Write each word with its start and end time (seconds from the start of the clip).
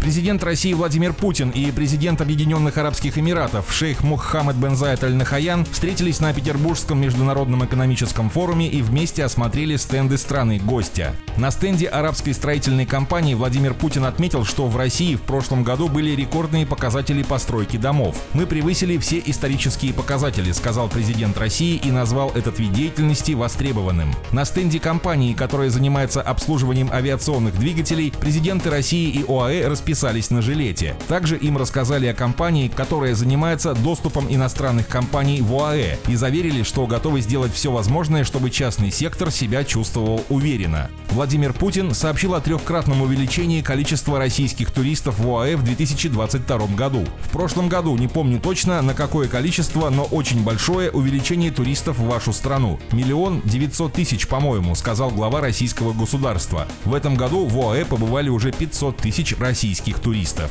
Президент 0.00 0.42
России 0.42 0.72
Владимир 0.72 1.12
Путин 1.12 1.50
и 1.50 1.70
президент 1.72 2.22
Объединенных 2.22 2.78
Арабских 2.78 3.18
Эмиратов 3.18 3.70
шейх 3.70 4.02
Мухаммед 4.02 4.56
бен 4.56 4.74
Зайд 4.74 5.04
аль-Нахаян 5.04 5.66
встретились 5.66 6.20
на 6.20 6.32
Петербургском 6.32 6.98
международном 6.98 7.66
экономическом 7.66 8.30
форуме 8.30 8.66
и 8.66 8.80
вместе 8.80 9.22
осмотрели 9.22 9.76
стенды 9.76 10.16
страны 10.16 10.58
гостя. 10.58 11.14
На 11.36 11.50
стенде 11.50 11.86
арабской 11.86 12.32
строительной 12.32 12.86
компании 12.86 13.34
Владимир 13.34 13.74
Путин 13.74 14.06
отметил, 14.06 14.46
что 14.46 14.68
в 14.68 14.76
России 14.78 15.16
в 15.16 15.20
прошлом 15.20 15.64
году 15.64 15.86
были 15.86 16.16
рекордные 16.16 16.64
показатели 16.64 17.22
постройки 17.22 17.76
домов. 17.76 18.16
Мы 18.32 18.46
превысили 18.46 18.96
все 18.96 19.22
исторические 19.26 19.92
показатели, 19.92 20.50
сказал 20.52 20.88
президент 20.88 21.36
России 21.36 21.76
и 21.76 21.90
назвал 21.90 22.30
этот 22.30 22.58
вид 22.58 22.72
деятельности 22.72 23.32
востребованным. 23.32 24.14
На 24.32 24.46
стенде 24.46 24.80
компании, 24.80 25.34
которая 25.34 25.68
занимается 25.68 26.22
обслуживанием 26.22 26.90
авиационных 26.90 27.58
двигателей, 27.58 28.14
президенты 28.18 28.70
России 28.70 29.10
и 29.10 29.24
ОАЭ 29.28 29.68
расписали 29.68 29.89
подписались 29.90 30.30
на 30.30 30.40
жилете. 30.40 30.94
Также 31.08 31.36
им 31.36 31.58
рассказали 31.58 32.06
о 32.06 32.14
компании, 32.14 32.68
которая 32.68 33.16
занимается 33.16 33.74
доступом 33.74 34.32
иностранных 34.32 34.86
компаний 34.86 35.42
в 35.42 35.52
ОАЭ 35.52 35.96
и 36.06 36.14
заверили, 36.14 36.62
что 36.62 36.86
готовы 36.86 37.20
сделать 37.22 37.52
все 37.52 37.72
возможное, 37.72 38.22
чтобы 38.22 38.50
частный 38.50 38.92
сектор 38.92 39.32
себя 39.32 39.64
чувствовал 39.64 40.24
уверенно. 40.28 40.88
Владимир 41.10 41.52
Путин 41.52 41.92
сообщил 41.92 42.34
о 42.34 42.40
трехкратном 42.40 43.02
увеличении 43.02 43.62
количества 43.62 44.20
российских 44.20 44.70
туристов 44.70 45.18
в 45.18 45.28
ОАЭ 45.28 45.56
в 45.56 45.64
2022 45.64 46.58
году. 46.76 47.04
В 47.22 47.30
прошлом 47.30 47.68
году, 47.68 47.96
не 47.96 48.06
помню 48.06 48.38
точно 48.38 48.80
на 48.82 48.94
какое 48.94 49.26
количество, 49.26 49.90
но 49.90 50.04
очень 50.04 50.44
большое 50.44 50.92
увеличение 50.92 51.50
туристов 51.50 51.98
в 51.98 52.06
вашу 52.06 52.32
страну. 52.32 52.78
Миллион 52.92 53.42
девятьсот 53.44 53.94
тысяч, 53.94 54.28
по-моему, 54.28 54.76
сказал 54.76 55.10
глава 55.10 55.40
российского 55.40 55.92
государства. 55.92 56.68
В 56.84 56.94
этом 56.94 57.16
году 57.16 57.44
в 57.46 57.58
ОАЭ 57.58 57.86
побывали 57.86 58.28
уже 58.28 58.52
500 58.52 58.96
тысяч 58.98 59.36
российских 59.36 59.79
российских 59.80 59.98
туристов. 60.00 60.50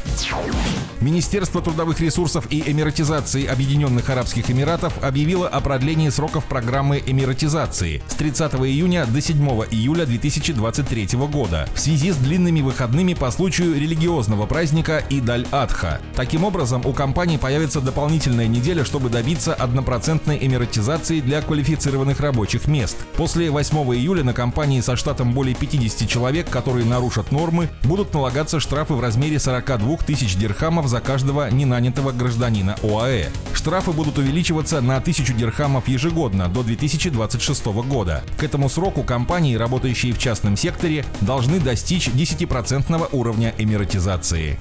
Министерство 1.02 1.62
трудовых 1.62 2.00
ресурсов 2.02 2.46
и 2.50 2.64
эмиратизации 2.66 3.46
Объединенных 3.46 4.10
Арабских 4.10 4.50
Эмиратов 4.50 4.94
объявило 5.04 5.48
о 5.48 5.62
продлении 5.62 6.10
сроков 6.10 6.46
программы 6.46 7.02
эмиратизации 7.06 8.02
с 8.08 8.16
30 8.16 8.54
июня 8.56 9.06
до 9.06 9.22
7 9.22 9.38
июля 9.72 10.06
2023 10.06 11.10
года 11.32 11.68
в 11.74 11.80
связи 11.80 12.12
с 12.12 12.18
длинными 12.18 12.62
выходными 12.62 13.14
по 13.14 13.32
случаю 13.32 13.76
религиозного 13.76 14.46
праздника 14.46 15.04
Идаль-Адха. 15.10 16.02
Таким 16.16 16.44
образом, 16.44 16.86
у 16.86 16.92
компании 16.92 17.38
появится 17.38 17.82
дополнительная 17.82 18.48
неделя, 18.48 18.84
чтобы 18.84 19.10
добиться 19.10 19.54
однопроцентной 19.54 20.40
эмиратизации 20.42 21.22
для 21.22 21.42
квалифицированных 21.42 22.20
рабочих 22.20 22.68
мест. 22.68 22.98
После 23.16 23.50
8 23.50 23.78
июля 23.96 24.24
на 24.24 24.34
компании 24.34 24.82
со 24.82 24.96
штатом 24.96 25.34
более 25.34 25.56
50 25.56 26.10
человек, 26.10 26.50
которые 26.50 26.86
нарушат 26.86 27.32
нормы, 27.32 27.70
будут 27.84 28.14
налагаться 28.14 28.60
штрафы 28.60 28.96
в 28.96 29.00
размере 29.00 29.19
размере 29.20 29.38
42 29.38 29.98
тысяч 29.98 30.38
дирхамов 30.38 30.88
за 30.88 31.02
каждого 31.02 31.52
ненанятого 31.52 32.14
гражданина 32.14 32.78
ОАЭ. 32.82 33.28
Штрафы 33.54 33.92
будут 33.92 34.18
увеличиваться 34.18 34.80
на 34.80 34.96
1000 34.96 35.34
дирхамов 35.34 35.90
ежегодно 35.90 36.48
до 36.48 36.64
2026 36.64 37.66
года. 37.66 38.24
К 38.38 38.44
этому 38.44 38.70
сроку 38.70 39.04
компании, 39.04 39.56
работающие 39.56 40.14
в 40.14 40.20
частном 40.20 40.56
секторе, 40.56 41.04
должны 41.20 41.60
достичь 41.60 42.08
10% 42.08 43.10
уровня 43.12 43.54
эмиратизации. 43.58 44.58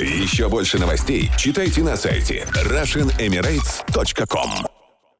Еще 0.00 0.48
больше 0.48 0.80
новостей 0.80 1.30
читайте 1.38 1.84
на 1.84 1.96
сайте 1.96 2.44
RussianEmirates.com 2.54 4.71